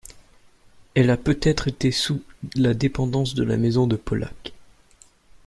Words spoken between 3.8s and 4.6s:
de Paulhac.